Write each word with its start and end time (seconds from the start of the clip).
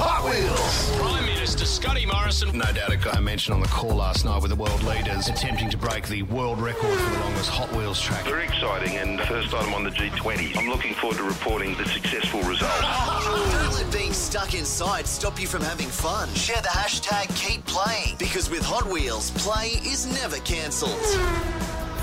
Hot 0.00 0.24
Wheels. 0.24 0.96
Prime 0.98 1.26
Minister 1.26 1.64
Scotty 1.66 2.06
Morrison. 2.06 2.56
No 2.56 2.64
doubt 2.72 2.92
it 2.92 3.00
got 3.00 3.16
a 3.16 3.20
mention 3.20 3.52
on 3.52 3.60
the 3.60 3.68
call 3.68 3.94
last 3.94 4.24
night 4.24 4.40
with 4.42 4.50
the 4.50 4.56
world 4.56 4.82
leaders 4.82 5.28
attempting 5.28 5.70
to 5.70 5.76
break 5.76 6.08
the 6.08 6.22
world 6.24 6.60
record 6.60 6.98
for 6.98 7.10
the 7.10 7.20
longest 7.20 7.50
Hot 7.50 7.72
Wheels 7.72 8.00
track. 8.00 8.24
Very 8.24 8.44
exciting 8.44 8.96
and 8.96 9.20
first 9.22 9.54
item 9.54 9.74
on 9.74 9.84
the 9.84 9.90
G20. 9.90 10.56
I'm 10.56 10.68
looking 10.68 10.94
forward 10.94 11.18
to 11.18 11.24
reporting 11.24 11.76
the 11.76 11.86
successful 11.86 12.42
result. 12.42 12.72
Don't 12.80 13.74
let 13.74 13.92
being 13.92 14.12
stuck 14.12 14.54
inside 14.54 15.06
stop 15.06 15.40
you 15.40 15.46
from 15.46 15.62
having 15.62 15.88
fun. 15.88 16.28
Share 16.34 16.60
the 16.62 16.68
hashtag 16.68 17.34
keep 17.36 17.64
playing 17.66 18.16
because 18.18 18.50
with 18.50 18.62
Hot 18.62 18.86
Wheels, 18.86 19.30
play 19.32 19.80
is 19.84 20.06
never 20.20 20.36
cancelled. 20.38 20.98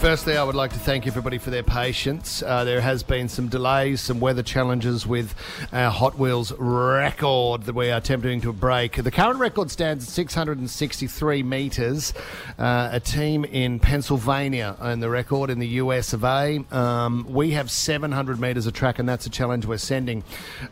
Firstly, 0.01 0.35
I 0.35 0.43
would 0.43 0.55
like 0.55 0.73
to 0.73 0.79
thank 0.79 1.05
everybody 1.05 1.37
for 1.37 1.51
their 1.51 1.61
patience. 1.61 2.41
Uh, 2.41 2.63
there 2.63 2.81
has 2.81 3.03
been 3.03 3.29
some 3.29 3.49
delays, 3.49 4.01
some 4.01 4.19
weather 4.19 4.41
challenges 4.41 5.05
with 5.05 5.35
our 5.71 5.91
Hot 5.91 6.17
Wheels 6.17 6.51
record 6.57 7.65
that 7.65 7.75
we 7.75 7.91
are 7.91 7.97
attempting 7.97 8.41
to 8.41 8.51
break. 8.51 8.95
The 8.95 9.11
current 9.11 9.37
record 9.37 9.69
stands 9.69 10.05
at 10.05 10.09
663 10.09 11.43
metres. 11.43 12.15
Uh, 12.57 12.89
a 12.91 12.99
team 12.99 13.45
in 13.45 13.77
Pennsylvania 13.79 14.75
own 14.81 15.01
the 15.01 15.09
record 15.09 15.51
in 15.51 15.59
the 15.59 15.67
US 15.67 16.13
of 16.13 16.23
A. 16.23 16.65
Um, 16.71 17.27
we 17.29 17.51
have 17.51 17.69
700 17.69 18.39
metres 18.39 18.65
of 18.65 18.73
track, 18.73 18.97
and 18.97 19.07
that's 19.07 19.27
a 19.27 19.29
challenge 19.29 19.67
we're 19.67 19.77
sending. 19.77 20.23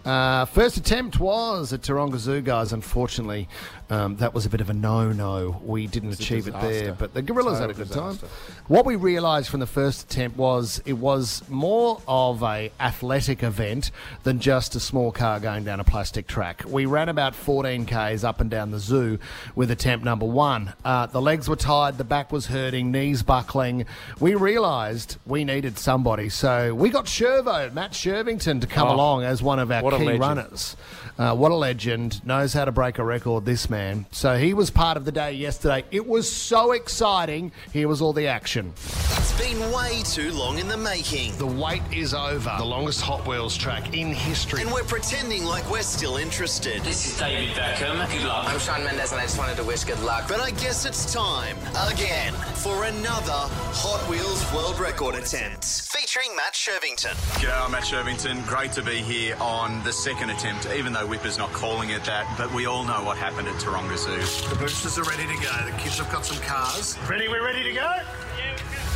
Uh, 0.06 0.46
first 0.46 0.76
attempt 0.76 1.20
was 1.20 1.72
at 1.72 1.82
Taronga 1.82 2.18
Zoo, 2.18 2.42
guys. 2.42 2.74
Unfortunately, 2.74 3.48
um, 3.90 4.18
that 4.18 4.34
was 4.34 4.46
a 4.46 4.50
bit 4.50 4.62
of 4.62 4.70
a 4.70 4.74
no-no. 4.74 5.60
We 5.64 5.88
didn't 5.88 6.10
a 6.10 6.14
achieve 6.14 6.48
it 6.48 6.54
there, 6.62 6.94
but 6.94 7.14
the 7.14 7.22
Gorillas 7.22 7.60
had 7.60 7.70
a 7.72 7.74
Total 7.74 8.14
good 8.14 8.20
time. 8.20 8.30
What 8.68 8.86
we 8.86 8.96
realised 8.96 9.50
from 9.50 9.60
the 9.60 9.66
first 9.68 10.04
attempt 10.04 10.38
was 10.38 10.82
it 10.86 10.94
was 10.94 11.42
more 11.50 12.02
of 12.08 12.44
a 12.44 12.72
athletic 12.80 13.42
event 13.44 13.92
than 14.24 14.40
just 14.40 14.76
a 14.76 14.80
small 14.80 15.12
car 15.12 15.40
going 15.40 15.64
down 15.64 15.80
a 15.80 15.84
plastic 15.84 16.28
track. 16.28 16.64
We 16.68 16.86
ran 16.86 17.10
about 17.10 17.34
14 17.34 17.86
k's 17.86 18.24
up 18.24 18.40
and 18.42 18.50
down 18.50 18.72
the 18.72 18.80
zoo 18.80 19.18
with 19.56 19.72
attempt 19.72 20.06
number 20.06 20.26
one. 20.26 20.74
Uh, 20.86 21.08
the 21.08 21.22
legs 21.22 21.50
were 21.50 21.56
tired, 21.56 21.98
the 21.98 22.04
back 22.04 22.32
was 22.32 22.46
hurting, 22.48 22.92
knees 22.92 23.24
buckling. 23.24 23.86
We 24.20 24.36
realised 24.36 25.18
we 25.26 25.44
needed 25.44 25.78
somebody, 25.80 26.30
so 26.30 26.76
we 26.76 26.90
got 26.90 27.06
Shirvo, 27.06 27.74
Matt 27.74 27.92
Shirvington, 27.94 28.62
to 28.62 28.68
come 28.68 28.88
Oh, 28.88 28.96
along 28.96 29.24
as 29.24 29.42
one 29.42 29.60
of 29.60 29.72
our 29.72 29.82
key 29.98 30.14
runners. 30.18 30.76
Uh, 31.20 31.36
what 31.36 31.52
a 31.52 31.56
legend. 31.56 32.26
Knows 32.26 32.54
how 32.54 32.64
to 32.64 32.72
break 32.72 32.98
a 32.98 33.04
record, 33.04 33.44
this 33.44 33.70
man. 33.70 34.06
So 34.10 34.38
he 34.38 34.54
was 34.54 34.70
part 34.70 34.96
of 34.96 35.04
the 35.04 35.12
day 35.12 35.34
yesterday. 35.34 35.84
It 35.92 36.08
was 36.08 36.32
so 36.32 36.72
exciting. 36.72 37.52
Here 37.74 37.90
was 37.90 38.02
all 38.02 38.14
the 38.14 38.28
action. 38.28 38.72
It's 38.78 39.38
been 39.38 39.60
way 39.74 40.02
too 40.06 40.32
long 40.32 40.60
in 40.60 40.70
the 40.70 40.78
making. 40.78 41.38
The 41.38 41.46
wait 41.46 41.82
is 41.92 42.14
over. 42.14 42.56
The 42.58 42.64
longest 42.64 43.02
Hot 43.02 43.28
Wheels 43.28 43.58
track 43.58 43.94
in 43.94 44.14
history. 44.14 44.62
And 44.62 44.72
we're 44.72 44.86
pretending 44.86 45.44
like 45.44 45.70
we're 45.70 45.82
still 45.82 46.16
interested. 46.16 46.82
This 46.84 47.06
is 47.06 47.20
David 47.20 47.54
Beckham. 47.54 48.10
Good 48.10 48.26
luck. 48.26 48.46
I'm 48.48 48.60
Shawn 48.60 48.86
Mendes 48.86 49.12
and 49.12 49.20
I 49.20 49.26
just 49.26 49.38
wanted 49.38 49.58
to 49.58 49.66
wish 49.66 49.84
good 49.84 50.02
luck. 50.02 50.26
But 50.30 50.40
I 50.40 50.52
guess 50.52 50.86
it's 50.86 51.14
time, 51.14 51.58
again, 51.92 52.34
for 52.56 52.86
another 52.86 53.34
Hot 53.34 54.10
Wheels 54.10 54.50
World 54.54 54.80
Record 54.80 55.16
attempt. 55.16 55.66
Featuring 55.66 56.34
Matt 56.38 56.54
Shirvington. 56.54 57.14
G'day, 57.42 57.62
I'm 57.62 57.72
Matt 57.72 57.84
Shirvington. 57.84 58.48
Great 58.48 58.72
to 58.72 58.82
be 58.82 59.02
here 59.02 59.36
on 59.42 59.84
the 59.84 59.92
second 59.92 60.30
attempt, 60.30 60.68
even 60.74 60.94
though 60.94 61.09
Wippa's 61.10 61.40
not 61.40 61.52
calling 61.52 61.90
it 61.90 62.04
that. 62.06 62.32
But 62.38 62.54
we 62.54 62.68
all 62.68 62.84
know 62.84 63.04
what 63.04 63.18
happened 63.18 63.48
at 63.48 63.56
Taronga 63.56 63.98
Zoo. 63.98 64.50
The 64.50 64.56
boosters 64.56 65.00
are 65.00 65.04
ready 65.04 65.24
to 65.24 65.42
go. 65.42 65.52
The 65.66 65.76
kids 65.78 65.98
have 65.98 66.12
got 66.12 66.24
some 66.24 66.42
cars. 66.44 66.98
Ready? 67.10 67.28
We're 67.28 67.44
ready 67.44 67.64
to 67.64 67.74
go? 67.74 67.98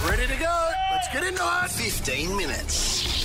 Ready 0.08 0.28
to 0.28 0.36
go. 0.40 0.70
Let's 0.92 1.12
get 1.12 1.24
into 1.24 1.42
it. 1.42 1.72
15 1.72 2.38
minutes. 2.38 3.24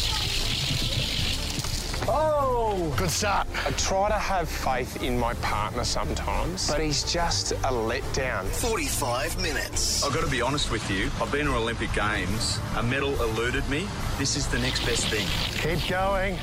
Oh! 2.10 2.94
Good 2.96 3.10
start. 3.10 3.46
I 3.66 3.70
try 3.72 4.08
to 4.08 4.14
have 4.14 4.48
faith 4.48 5.02
in 5.02 5.18
my 5.18 5.34
partner 5.34 5.84
sometimes, 5.84 6.70
but 6.70 6.80
he's 6.80 7.04
just 7.04 7.52
a 7.52 7.70
letdown. 7.70 8.44
45 8.46 9.42
minutes. 9.42 10.02
I've 10.02 10.14
got 10.14 10.24
to 10.24 10.30
be 10.30 10.40
honest 10.40 10.70
with 10.70 10.90
you. 10.90 11.10
I've 11.20 11.30
been 11.30 11.46
to 11.46 11.54
Olympic 11.54 11.92
Games. 11.92 12.58
A 12.76 12.82
medal 12.82 13.20
eluded 13.20 13.68
me. 13.68 13.86
This 14.16 14.36
is 14.36 14.46
the 14.46 14.58
next 14.60 14.86
best 14.86 15.08
thing. 15.08 15.26
Keep 15.60 15.90
going. 15.90 16.38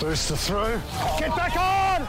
Booster 0.00 0.36
through. 0.36 0.80
Get 1.18 1.34
back 1.34 1.56
on. 1.56 2.06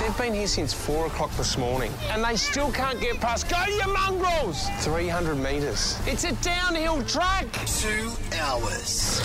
They've 0.00 0.16
been 0.16 0.32
here 0.32 0.46
since 0.46 0.72
four 0.72 1.06
o'clock 1.06 1.30
this 1.36 1.58
morning, 1.58 1.92
and 2.10 2.24
they 2.24 2.36
still 2.36 2.72
can't 2.72 2.98
get 3.00 3.20
past. 3.20 3.50
Go 3.50 3.62
you 3.66 3.86
mongrels! 3.92 4.66
300 4.78 5.34
metres. 5.36 5.98
It's 6.06 6.24
a 6.24 6.32
downhill 6.42 7.02
track. 7.02 7.46
Two 7.66 8.10
hours. 8.40 9.20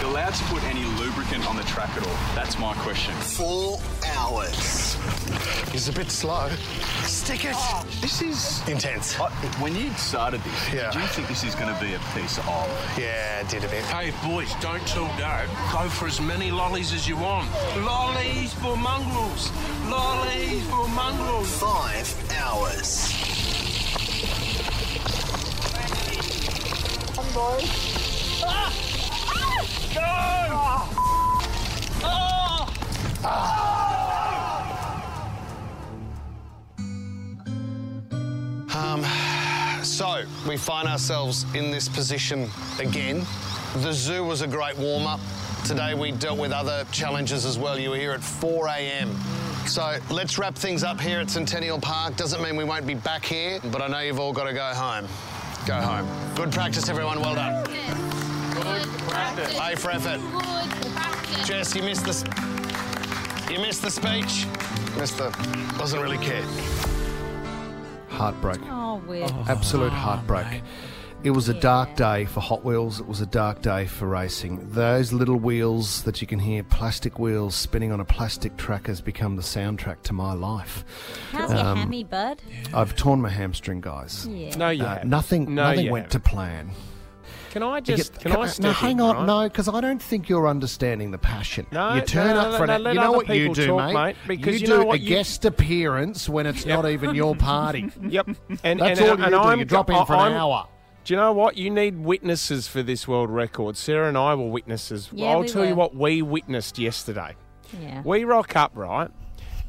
You're 0.00 0.10
allowed 0.10 0.34
to 0.34 0.44
put 0.44 0.62
any 0.64 0.84
lubricant 1.00 1.48
on 1.48 1.56
the 1.56 1.64
track 1.64 1.90
at 1.96 2.06
all? 2.06 2.14
That's 2.34 2.58
my 2.58 2.74
question. 2.74 3.14
Four 3.14 3.80
hours. 4.16 4.85
He's 5.72 5.88
a 5.88 5.92
bit 5.92 6.10
slow. 6.10 6.48
Stick 7.04 7.44
it. 7.44 7.52
Oh. 7.54 7.84
This 8.00 8.22
is 8.22 8.66
intense. 8.68 9.18
I, 9.20 9.28
when 9.60 9.74
you 9.76 9.90
started 9.92 10.40
this, 10.42 10.72
Yeah. 10.72 10.90
did 10.90 11.02
you 11.02 11.06
think 11.08 11.28
this 11.28 11.44
is 11.44 11.54
going 11.54 11.72
to 11.74 11.80
be 11.80 11.94
a 11.94 11.98
piece 12.14 12.38
of? 12.38 12.96
Yeah, 12.98 13.40
it 13.40 13.48
did 13.48 13.64
a 13.64 13.68
bit. 13.68 13.84
Hey 13.84 14.12
boys, 14.26 14.52
don't 14.60 14.84
tell 14.86 15.06
dad. 15.18 15.48
Go 15.72 15.88
for 15.88 16.06
as 16.06 16.20
many 16.20 16.50
lollies 16.50 16.92
as 16.92 17.06
you 17.08 17.16
want. 17.16 17.48
Lollies 17.84 18.52
for 18.54 18.76
mongrels. 18.76 19.50
Lollies 19.88 20.64
for 20.68 20.88
mongrels. 20.88 21.50
Five 21.60 22.32
hours. 22.38 23.12
Ah! 28.44 28.72
Ah! 32.02 32.72
Ah. 33.24 33.65
Um, 38.76 39.04
so 39.82 40.24
we 40.46 40.58
find 40.58 40.86
ourselves 40.86 41.46
in 41.54 41.70
this 41.70 41.88
position 41.88 42.50
again. 42.78 43.24
The 43.76 43.92
zoo 43.92 44.22
was 44.22 44.42
a 44.42 44.46
great 44.46 44.76
warm 44.76 45.06
up. 45.06 45.20
Today 45.64 45.94
we 45.94 46.12
dealt 46.12 46.38
with 46.38 46.52
other 46.52 46.84
challenges 46.92 47.46
as 47.46 47.58
well. 47.58 47.78
You 47.78 47.90
were 47.90 47.96
here 47.96 48.12
at 48.12 48.22
4 48.22 48.68
a.m. 48.68 49.16
So 49.66 49.96
let's 50.10 50.36
wrap 50.36 50.54
things 50.54 50.84
up 50.84 51.00
here 51.00 51.20
at 51.20 51.30
Centennial 51.30 51.80
Park. 51.80 52.16
Doesn't 52.16 52.42
mean 52.42 52.54
we 52.54 52.64
won't 52.64 52.86
be 52.86 52.94
back 52.94 53.24
here, 53.24 53.60
but 53.72 53.80
I 53.80 53.86
know 53.86 54.00
you've 54.00 54.20
all 54.20 54.34
got 54.34 54.44
to 54.44 54.52
go 54.52 54.66
home. 54.74 55.08
Go 55.66 55.74
home. 55.74 56.06
Good 56.34 56.52
practice, 56.52 56.90
everyone. 56.90 57.20
Well 57.20 57.34
done. 57.34 57.64
Good. 57.64 57.76
A 59.58 59.76
for 59.76 59.90
effort. 59.90 60.20
Jess, 61.46 61.74
you 61.74 61.82
missed 61.82 62.04
the. 62.04 63.50
You 63.50 63.58
missed 63.58 63.80
the 63.80 63.90
speech. 63.90 64.46
Missed 64.98 65.16
the. 65.16 65.30
Doesn't 65.78 66.00
really 66.00 66.18
care. 66.18 66.44
Heartbreak. 68.16 68.60
Oh, 68.64 69.02
weird. 69.06 69.30
Absolute 69.46 69.92
heartbreak. 69.92 70.62
It 71.22 71.30
was 71.30 71.48
a 71.48 71.54
dark 71.54 71.96
day 71.96 72.24
for 72.24 72.40
Hot 72.40 72.64
Wheels. 72.64 73.00
It 73.00 73.06
was 73.06 73.20
a 73.20 73.26
dark 73.26 73.60
day 73.60 73.86
for 73.86 74.06
racing. 74.06 74.70
Those 74.70 75.12
little 75.12 75.36
wheels 75.36 76.02
that 76.04 76.20
you 76.20 76.26
can 76.26 76.38
hear, 76.38 76.62
plastic 76.62 77.18
wheels 77.18 77.54
spinning 77.54 77.90
on 77.92 78.00
a 78.00 78.04
plastic 78.04 78.56
track, 78.56 78.86
has 78.86 79.00
become 79.00 79.36
the 79.36 79.42
soundtrack 79.42 80.02
to 80.04 80.12
my 80.12 80.32
life. 80.34 80.84
How's 81.32 81.50
your 81.50 81.60
Um, 81.60 81.76
hammy, 81.78 82.04
bud? 82.04 82.40
I've 82.72 82.94
torn 82.96 83.20
my 83.22 83.28
hamstring, 83.30 83.80
guys. 83.80 84.26
Yeah. 84.30 84.54
No, 84.56 84.68
you 84.70 84.84
Uh, 84.84 84.88
haven't. 84.94 85.10
nothing. 85.10 85.54
No, 85.54 85.64
nothing 85.70 85.84
you 85.86 85.92
went 85.92 86.06
haven't. 86.12 86.22
to 86.24 86.28
plan. 86.30 86.70
Can 87.56 87.62
I 87.62 87.80
just? 87.80 88.12
get- 88.12 88.20
can 88.20 88.32
I 88.32 88.46
step 88.48 88.64
no, 88.64 88.72
hang 88.72 88.90
in, 88.92 89.00
on, 89.00 89.16
right? 89.16 89.24
no, 89.26 89.42
because 89.44 89.66
I 89.66 89.80
don't 89.80 90.02
think 90.02 90.28
you're 90.28 90.46
understanding 90.46 91.10
the 91.10 91.16
passion. 91.16 91.66
No, 91.72 91.94
you 91.94 92.02
turn 92.02 92.34
no, 92.36 92.40
up 92.42 92.50
no, 92.52 92.58
for 92.58 92.64
an, 92.70 92.82
no, 92.82 92.90
you 92.90 93.00
know 93.00 93.12
what 93.12 93.28
you 93.34 93.54
do, 93.54 93.66
talk, 93.68 93.94
mate. 93.94 93.94
mate, 93.94 94.16
because 94.26 94.60
you, 94.60 94.66
you 94.66 94.74
know 94.74 94.82
do 94.82 94.86
what 94.88 94.96
a 94.96 95.02
you- 95.02 95.08
guest 95.08 95.46
appearance 95.46 96.28
when 96.28 96.44
it's 96.44 96.66
Yep. 96.66 96.82
not 96.82 96.90
even 96.90 97.14
your 97.14 97.34
party. 97.54 97.90
Yep. 98.06 98.28
And 98.62 98.80
That's 98.80 99.00
and, 99.00 99.08
all 99.10 99.16
you 99.18 99.24
and 99.24 99.32
do. 99.32 99.38
I'm 99.38 99.58
You 99.60 99.64
drop 99.64 99.88
in 99.88 100.04
for 100.04 100.12
an 100.12 100.18
I'm- 100.20 100.32
hour. 100.34 100.68
Do 101.04 101.14
you 101.14 101.18
know 101.20 101.32
what? 101.32 101.56
You 101.56 101.70
need 101.70 102.04
witnesses 102.04 102.68
for 102.68 102.82
this 102.82 103.08
world 103.08 103.30
record. 103.30 103.76
Sarah 103.78 104.08
and 104.08 104.18
I 104.18 104.34
were 104.34 104.48
witnesses. 104.50 105.08
Yeah, 105.12 105.28
I'll 105.30 105.40
we 105.40 105.48
tell 105.48 105.64
you 105.64 105.74
what 105.76 105.94
we 105.94 106.20
witnessed 106.20 106.78
yesterday. 106.78 107.36
Yeah. 107.80 108.02
We 108.04 108.24
rock 108.24 108.54
up, 108.56 108.72
right? 108.74 109.08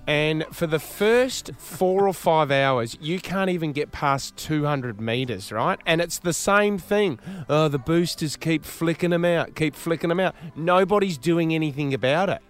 And 0.08 0.46
for 0.54 0.68
the 0.68 0.80
first 0.80 1.52
four 1.58 2.08
or 2.08 2.14
five 2.14 2.50
hours, 2.50 2.98
you 3.02 3.20
can't 3.20 3.50
even 3.50 3.74
get 3.74 3.92
past 3.92 4.38
200 4.38 5.02
metres, 5.02 5.52
right? 5.52 5.78
And 5.86 6.00
it's 6.00 6.18
the 6.18 6.32
same 6.32 6.78
thing. 6.78 7.20
Oh, 7.50 7.68
the 7.68 7.78
boosters 7.78 8.38
keep 8.38 8.64
flicking 8.64 9.10
them 9.10 9.26
out, 9.26 9.54
keep 9.54 9.76
flicking 9.76 10.08
them 10.08 10.22
out. 10.22 10.34
Nobody's 10.56 11.18
doing 11.18 11.54
anything 11.54 11.94
about 11.94 12.30
it. 12.30 12.42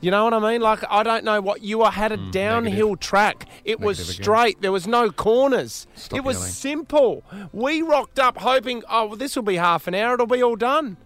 You 0.00 0.10
know 0.10 0.24
what 0.24 0.34
I 0.34 0.40
mean? 0.40 0.62
Like, 0.62 0.82
I 0.90 1.02
don't 1.02 1.22
know 1.22 1.40
what 1.40 1.62
you 1.62 1.82
are, 1.82 1.92
had 1.92 2.12
a 2.12 2.16
mm, 2.16 2.32
downhill 2.32 2.96
track. 2.96 3.46
It 3.64 3.78
was 3.78 3.98
Negative 3.98 4.14
again. 4.16 4.24
straight. 4.24 4.62
There 4.62 4.72
was 4.72 4.86
no 4.88 5.10
corners. 5.10 5.86
Stop 5.94 6.16
it 6.18 6.24
was 6.24 6.38
yelling. 6.38 6.50
simple. 6.50 7.24
We 7.52 7.82
rocked 7.82 8.18
up 8.18 8.38
hoping, 8.38 8.82
oh, 8.90 9.06
well, 9.06 9.16
this 9.16 9.36
will 9.36 9.44
be 9.44 9.56
half 9.56 9.86
an 9.86 9.94
hour. 9.94 10.14
It'll 10.14 10.26
be 10.26 10.42
all 10.42 10.56
done. 10.56 10.96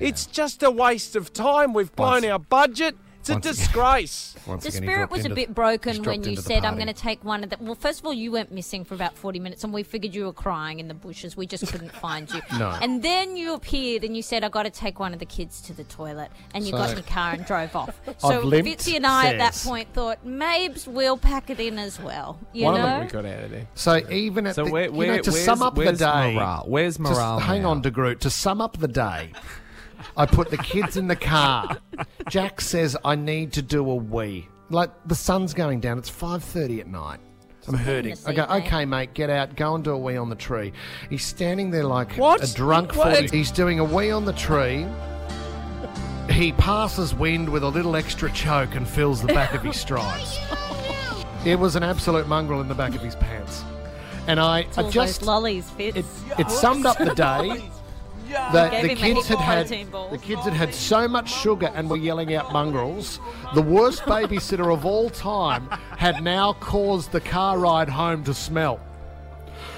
It's 0.00 0.24
just 0.26 0.62
a 0.62 0.70
waste 0.70 1.16
of 1.16 1.32
time. 1.32 1.74
We've 1.74 1.94
blown 1.94 2.24
our 2.24 2.38
budget. 2.38 2.96
It's 3.30 3.46
It's 3.46 3.46
a 3.46 3.52
Once 3.52 3.58
again- 3.58 3.66
disgrace. 3.66 4.34
The 4.48 4.70
spirit 4.72 4.96
dropped 4.96 5.12
was 5.12 5.24
a 5.26 5.30
bit 5.30 5.54
broken 5.54 6.02
when 6.02 6.24
you 6.24 6.34
said, 6.36 6.64
"I'm 6.64 6.76
going 6.76 6.86
to 6.86 6.94
take 6.94 7.22
one 7.22 7.44
of 7.44 7.50
the." 7.50 7.58
Well, 7.60 7.74
first 7.74 8.00
of 8.00 8.06
all, 8.06 8.14
you 8.14 8.32
went 8.32 8.50
missing 8.50 8.82
for 8.84 8.94
about 8.94 9.14
40 9.14 9.38
minutes, 9.40 9.62
and 9.62 9.74
we 9.74 9.82
figured 9.82 10.14
you 10.14 10.24
were 10.24 10.32
crying 10.32 10.80
in 10.80 10.88
the 10.88 10.94
bushes. 10.94 11.36
We 11.36 11.46
just 11.46 11.66
couldn't 11.70 11.92
find 12.06 12.32
you. 12.32 12.40
No. 12.58 12.70
And 12.80 13.02
then 13.02 13.36
you 13.36 13.52
appeared, 13.52 14.04
and 14.04 14.16
you 14.16 14.22
said, 14.22 14.44
"I 14.44 14.48
got 14.48 14.62
to 14.62 14.70
take 14.70 14.98
one 14.98 15.12
of 15.12 15.18
the 15.18 15.26
kids 15.26 15.60
to 15.62 15.74
the 15.74 15.84
toilet," 15.84 16.30
and 16.54 16.64
you 16.66 16.72
got 16.72 16.90
in 16.90 16.96
your 16.96 17.04
car 17.04 17.32
and 17.32 17.44
drove 17.44 17.76
off. 17.76 18.00
So 18.18 18.40
limped, 18.40 18.68
Fitzy 18.70 18.96
and 18.96 19.06
I, 19.06 19.26
at 19.34 19.38
that 19.38 19.54
point, 19.62 19.92
thought, 19.92 20.24
"Mabes, 20.26 20.86
we'll 20.86 21.18
pack 21.18 21.50
it 21.50 21.60
in 21.60 21.78
as 21.78 22.00
well." 22.00 22.38
You 22.54 22.64
One 22.64 22.74
know. 22.74 22.80
of 22.80 22.86
them 22.90 23.00
we 23.02 23.06
got 23.08 23.26
out 23.26 23.44
of 23.44 23.50
there. 23.50 23.66
So 23.74 23.96
even 24.10 24.46
at 24.46 24.54
So 24.54 24.64
the, 24.64 24.70
where- 24.70 24.90
you 24.90 25.06
know, 25.06 25.18
to 25.18 25.32
sum 25.32 25.62
up 25.62 25.74
the 25.74 25.92
day, 25.92 26.34
morale? 26.34 26.64
Where's 26.66 26.96
to- 26.96 27.02
morale 27.02 27.38
hang 27.40 27.66
on, 27.66 27.82
De 27.82 27.90
Groot. 27.90 28.20
To 28.22 28.30
sum 28.30 28.60
up 28.62 28.78
the 28.78 28.88
day, 28.88 29.32
I 30.16 30.26
put 30.26 30.50
the 30.50 30.56
kids 30.58 30.96
in 30.96 31.08
the 31.08 31.16
car. 31.16 31.78
Jack 32.28 32.60
says 32.60 32.96
I 33.04 33.14
need 33.16 33.52
to 33.54 33.62
do 33.62 33.88
a 33.90 33.94
wee. 33.94 34.48
Like 34.70 34.90
the 35.06 35.14
sun's 35.14 35.54
going 35.54 35.80
down. 35.80 35.98
It's 35.98 36.08
five 36.08 36.42
thirty 36.44 36.80
at 36.80 36.86
night. 36.86 37.20
I'm 37.66 37.74
hurting. 37.74 38.16
I 38.26 38.32
go, 38.32 38.44
okay, 38.44 38.86
mate, 38.86 39.12
get 39.12 39.28
out, 39.28 39.54
go 39.54 39.74
and 39.74 39.84
do 39.84 39.90
a 39.90 39.98
wee 39.98 40.16
on 40.16 40.30
the 40.30 40.36
tree. 40.36 40.72
He's 41.10 41.24
standing 41.26 41.70
there 41.70 41.84
like 41.84 42.14
What? 42.14 42.42
a 42.42 42.54
drunk 42.54 42.94
What? 42.96 43.12
40. 43.18 43.36
He's 43.36 43.50
doing 43.50 43.78
a 43.78 43.84
wee 43.84 44.10
on 44.10 44.24
the 44.24 44.32
tree. 44.32 44.86
He 46.30 46.52
passes 46.52 47.14
wind 47.14 47.48
with 47.48 47.62
a 47.62 47.68
little 47.68 47.94
extra 47.96 48.30
choke 48.32 48.74
and 48.74 48.88
fills 48.88 49.20
the 49.20 49.28
back 49.34 49.52
of 49.54 49.62
his 49.62 49.76
stripes. 49.80 50.38
It 51.44 51.58
was 51.58 51.76
an 51.76 51.82
absolute 51.82 52.26
mongrel 52.26 52.60
in 52.62 52.68
the 52.68 52.74
back 52.74 52.94
of 52.94 53.02
his 53.02 53.16
pants. 53.16 53.62
And 54.26 54.38
I, 54.40 54.60
It's 54.60 54.78
I 54.78 54.82
all 54.84 54.90
just 54.90 55.20
those 55.20 55.26
lollies, 55.26 55.70
Fitz. 55.70 55.96
it, 55.98 56.04
it 56.38 56.50
summed 56.50 56.86
up 56.86 56.96
the 56.98 57.14
day 57.14 57.70
that 58.28 58.70
Gave 58.70 58.82
the 58.82 58.94
kids 58.94 59.28
had 59.28 59.38
had 59.38 59.68
the 59.68 60.18
kids 60.18 60.42
had 60.42 60.52
had 60.52 60.74
so 60.74 61.08
much 61.08 61.32
sugar 61.32 61.70
and 61.74 61.88
were 61.88 61.96
yelling 61.96 62.34
out 62.34 62.52
mongrels. 62.52 63.20
The 63.54 63.62
worst 63.62 64.02
babysitter 64.04 64.72
of 64.72 64.84
all 64.84 65.10
time 65.10 65.68
had 65.96 66.22
now 66.22 66.54
caused 66.54 67.12
the 67.12 67.20
car 67.20 67.58
ride 67.58 67.88
home 67.88 68.24
to 68.24 68.34
smell. 68.34 68.80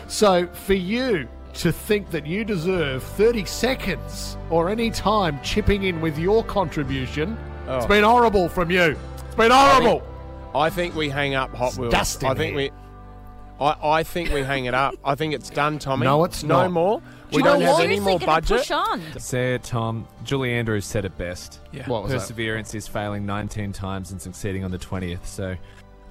So 0.08 0.46
for 0.48 0.74
you 0.74 1.28
to 1.54 1.72
think 1.72 2.10
that 2.10 2.26
you 2.26 2.44
deserve 2.44 3.02
30 3.02 3.44
seconds 3.44 4.36
or 4.50 4.68
any 4.68 4.90
time 4.90 5.40
chipping 5.42 5.84
in 5.84 6.00
with 6.00 6.18
your 6.18 6.44
contribution—it's 6.44 7.84
oh. 7.84 7.88
been 7.88 8.04
horrible 8.04 8.48
from 8.48 8.70
you. 8.70 8.96
It's 9.26 9.34
been 9.34 9.50
horrible. 9.50 10.02
I 10.54 10.70
think 10.70 10.94
we 10.94 11.08
hang 11.08 11.34
up 11.34 11.54
Hot 11.54 11.76
Wheels. 11.76 11.92
dust 11.92 12.22
in 12.22 12.28
I 12.28 12.34
think 12.34 12.56
here. 12.56 12.70
we. 12.70 12.89
I, 13.60 13.76
I 13.98 14.02
think 14.02 14.30
we 14.32 14.40
hang 14.42 14.64
it 14.64 14.74
up. 14.74 14.94
I 15.04 15.14
think 15.14 15.34
it's 15.34 15.50
done, 15.50 15.78
Tommy. 15.78 16.04
No, 16.04 16.24
it's 16.24 16.42
no 16.42 16.62
not. 16.62 16.72
more. 16.72 17.00
Do 17.00 17.36
We 17.36 17.38
you 17.38 17.44
know 17.44 17.52
don't 17.52 17.60
have 17.62 17.72
what? 17.74 17.84
any 17.84 17.96
Seriously 17.96 18.10
more 18.10 18.18
gonna 18.18 18.26
budget. 18.40 18.58
Push 18.58 18.70
on. 18.70 19.02
Say 19.20 19.54
it, 19.54 19.62
Tom. 19.62 20.08
Julie 20.24 20.52
Andrews 20.54 20.84
said 20.86 21.04
it 21.04 21.16
best. 21.18 21.60
Yeah. 21.70 21.86
What 21.86 22.02
was 22.02 22.12
that? 22.12 22.18
Perseverance 22.20 22.74
is 22.74 22.88
failing 22.88 23.26
19 23.26 23.72
times 23.72 24.10
and 24.12 24.20
succeeding 24.20 24.64
on 24.64 24.70
the 24.70 24.78
20th. 24.78 25.26
So 25.26 25.54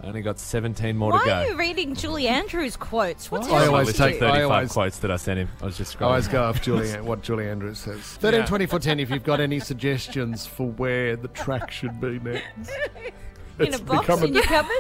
I 0.01 0.07
only 0.07 0.21
got 0.21 0.39
17 0.39 0.95
more 0.95 1.11
Why 1.11 1.19
to 1.19 1.25
go. 1.25 1.31
are 1.33 1.45
you 1.47 1.57
reading 1.57 1.93
Julie 1.95 2.27
Andrews 2.29 2.77
quotes? 2.77 3.29
What's 3.31 3.47
I 3.49 3.65
wrong 3.65 3.67
always 3.69 3.87
with 3.87 3.97
take- 3.97 4.21
you? 4.21 4.27
I 4.27 4.31
35 4.33 4.51
always- 4.51 4.71
quotes 4.71 4.99
that 4.99 5.11
I 5.11 5.15
sent 5.17 5.39
him. 5.39 5.49
I 5.61 5.65
was 5.65 5.77
just 5.77 6.01
I 6.01 6.05
always 6.05 6.27
scrolling. 6.27 6.31
go 6.31 6.43
off 6.45 6.61
Julie, 6.63 6.89
what 7.01 7.21
Julie 7.21 7.49
Andrews 7.49 7.79
says. 7.79 7.99
13, 7.99 8.45
24, 8.45 8.79
10 8.79 8.99
if 9.01 9.09
you've 9.09 9.23
got 9.25 9.41
any 9.41 9.59
suggestions 9.59 10.45
for 10.45 10.67
where 10.67 11.17
the 11.17 11.27
track 11.29 11.69
should 11.71 11.99
be 11.99 12.19
next. 12.19 12.69
In 13.59 13.65
It's 13.67 13.79
a 13.79 13.83
box 13.83 14.07
become 14.07 14.23
a- 14.23 14.25
in 14.27 14.33
your 14.35 14.43
cupboard? 14.43 14.71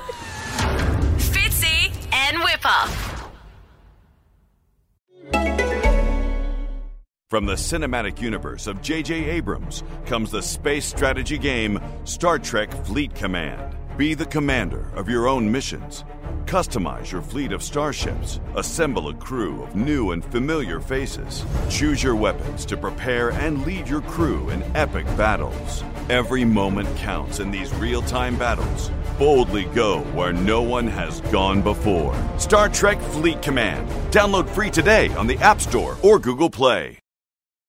From 7.29 7.45
the 7.45 7.53
cinematic 7.53 8.19
universe 8.21 8.67
of 8.67 8.81
J.J. 8.81 9.29
Abrams 9.29 9.83
comes 10.05 10.31
the 10.31 10.41
space 10.41 10.85
strategy 10.85 11.37
game 11.37 11.79
Star 12.03 12.39
Trek 12.39 12.71
Fleet 12.85 13.13
Command. 13.15 13.75
Be 13.97 14.13
the 14.13 14.25
commander 14.25 14.89
of 14.95 15.07
your 15.07 15.27
own 15.27 15.51
missions. 15.51 16.03
Customize 16.45 17.11
your 17.11 17.21
fleet 17.21 17.51
of 17.51 17.61
starships. 17.61 18.39
Assemble 18.55 19.09
a 19.09 19.13
crew 19.13 19.61
of 19.61 19.75
new 19.75 20.11
and 20.11 20.25
familiar 20.25 20.79
faces. 20.79 21.45
Choose 21.69 22.01
your 22.01 22.15
weapons 22.15 22.65
to 22.65 22.75
prepare 22.75 23.29
and 23.31 23.65
lead 23.65 23.87
your 23.87 24.01
crew 24.01 24.49
in 24.49 24.63
epic 24.75 25.05
battles. 25.15 25.83
Every 26.09 26.43
moment 26.43 26.93
counts 26.97 27.39
in 27.39 27.51
these 27.51 27.73
real 27.75 28.01
time 28.01 28.37
battles. 28.37 28.89
Boldly 29.19 29.65
go 29.65 29.99
where 30.15 30.31
no 30.31 30.61
one 30.61 30.87
has 30.87 31.19
gone 31.29 31.61
before. 31.61 32.15
Star 32.37 32.69
Trek 32.69 33.01
Fleet 33.01 33.41
Command. 33.41 33.85
Download 34.11 34.49
free 34.49 34.69
today 34.69 35.09
on 35.09 35.27
the 35.27 35.37
App 35.39 35.59
Store 35.59 35.97
or 36.01 36.19
Google 36.19 36.49
Play. 36.49 36.97